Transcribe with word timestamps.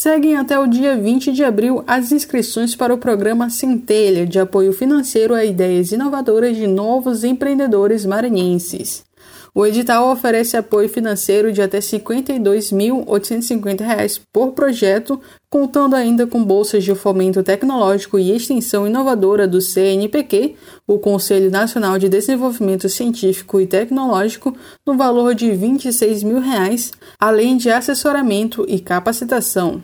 Seguem 0.00 0.36
até 0.36 0.56
o 0.56 0.68
dia 0.68 0.96
20 0.96 1.32
de 1.32 1.42
abril 1.42 1.82
as 1.84 2.12
inscrições 2.12 2.76
para 2.76 2.94
o 2.94 2.98
programa 2.98 3.50
Centelha 3.50 4.24
de 4.24 4.38
apoio 4.38 4.72
financeiro 4.72 5.34
a 5.34 5.44
ideias 5.44 5.90
inovadoras 5.90 6.56
de 6.56 6.68
novos 6.68 7.24
empreendedores 7.24 8.06
maranhenses. 8.06 9.07
O 9.54 9.66
edital 9.66 10.10
oferece 10.10 10.56
apoio 10.56 10.88
financeiro 10.88 11.52
de 11.52 11.60
até 11.60 11.76
R$ 11.78 11.82
52.850 11.82 14.22
por 14.32 14.52
projeto, 14.52 15.20
contando 15.50 15.94
ainda 15.94 16.26
com 16.26 16.42
bolsas 16.44 16.84
de 16.84 16.94
fomento 16.94 17.42
tecnológico 17.42 18.18
e 18.18 18.34
extensão 18.34 18.86
inovadora 18.86 19.48
do 19.48 19.60
CNPq, 19.60 20.54
o 20.86 20.98
Conselho 20.98 21.50
Nacional 21.50 21.98
de 21.98 22.08
Desenvolvimento 22.08 22.88
Científico 22.88 23.60
e 23.60 23.66
Tecnológico, 23.66 24.56
no 24.86 24.96
valor 24.96 25.34
de 25.34 25.50
26 25.50 26.22
mil 26.22 26.40
reais, 26.40 26.92
além 27.18 27.56
de 27.56 27.70
assessoramento 27.70 28.64
e 28.68 28.78
capacitação 28.78 29.82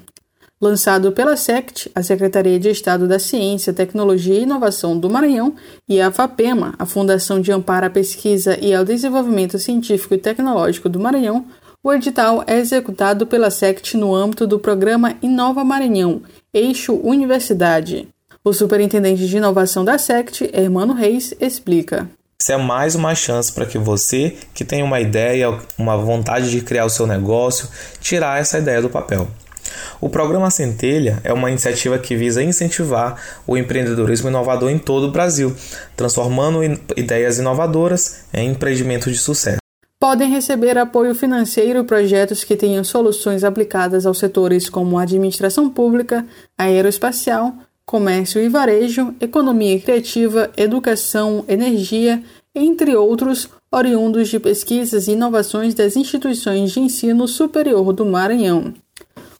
lançado 0.64 1.12
pela 1.12 1.36
SECT, 1.36 1.90
a 1.94 2.02
Secretaria 2.02 2.58
de 2.58 2.70
Estado 2.70 3.06
da 3.06 3.18
Ciência, 3.18 3.70
Tecnologia 3.70 4.34
e 4.34 4.44
Inovação 4.44 4.98
do 4.98 5.10
Maranhão, 5.10 5.54
e 5.86 6.00
a 6.00 6.10
FAPEMA, 6.10 6.74
a 6.78 6.86
Fundação 6.86 7.38
de 7.38 7.52
Amparo 7.52 7.84
à 7.84 7.90
Pesquisa 7.90 8.58
e 8.58 8.74
ao 8.74 8.82
Desenvolvimento 8.82 9.58
Científico 9.58 10.14
e 10.14 10.18
Tecnológico 10.18 10.88
do 10.88 10.98
Maranhão, 10.98 11.44
o 11.82 11.92
edital 11.92 12.42
é 12.46 12.58
executado 12.58 13.26
pela 13.26 13.50
SECT 13.50 13.98
no 13.98 14.14
âmbito 14.14 14.46
do 14.46 14.58
programa 14.58 15.14
Inova 15.20 15.62
Maranhão, 15.62 16.22
Eixo 16.52 16.94
Universidade. 16.94 18.08
O 18.42 18.54
superintendente 18.54 19.28
de 19.28 19.36
inovação 19.36 19.84
da 19.84 19.98
SECT, 19.98 20.48
Hermano 20.54 20.94
Reis, 20.94 21.34
explica. 21.38 22.08
Isso 22.40 22.52
é 22.52 22.56
mais 22.56 22.94
uma 22.94 23.14
chance 23.14 23.52
para 23.52 23.66
que 23.66 23.76
você, 23.76 24.34
que 24.54 24.64
tem 24.64 24.82
uma 24.82 24.98
ideia, 24.98 25.58
uma 25.76 25.98
vontade 25.98 26.50
de 26.50 26.62
criar 26.62 26.86
o 26.86 26.90
seu 26.90 27.06
negócio, 27.06 27.68
tirar 28.00 28.40
essa 28.40 28.58
ideia 28.58 28.80
do 28.80 28.88
papel. 28.88 29.28
O 30.04 30.10
programa 30.10 30.50
Centelha 30.50 31.18
é 31.24 31.32
uma 31.32 31.48
iniciativa 31.48 31.98
que 31.98 32.14
visa 32.14 32.42
incentivar 32.42 33.18
o 33.46 33.56
empreendedorismo 33.56 34.28
inovador 34.28 34.68
em 34.68 34.78
todo 34.78 35.06
o 35.06 35.10
Brasil, 35.10 35.56
transformando 35.96 36.62
ideias 36.94 37.38
inovadoras 37.38 38.26
em 38.34 38.50
empreendimentos 38.50 39.10
de 39.10 39.18
sucesso. 39.18 39.60
Podem 39.98 40.28
receber 40.28 40.76
apoio 40.76 41.14
financeiro 41.14 41.84
projetos 41.84 42.44
que 42.44 42.54
tenham 42.54 42.84
soluções 42.84 43.44
aplicadas 43.44 44.04
aos 44.04 44.18
setores 44.18 44.68
como 44.68 44.98
administração 44.98 45.70
pública, 45.70 46.26
aeroespacial, 46.58 47.54
comércio 47.86 48.42
e 48.42 48.48
varejo, 48.50 49.14
economia 49.22 49.80
criativa, 49.80 50.50
educação, 50.54 51.46
energia, 51.48 52.22
entre 52.54 52.94
outros, 52.94 53.48
oriundos 53.72 54.28
de 54.28 54.38
pesquisas 54.38 55.08
e 55.08 55.12
inovações 55.12 55.72
das 55.72 55.96
instituições 55.96 56.72
de 56.72 56.80
ensino 56.80 57.26
superior 57.26 57.90
do 57.94 58.04
Maranhão. 58.04 58.74